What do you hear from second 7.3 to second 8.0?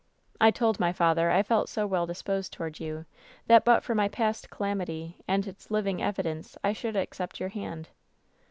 your hand.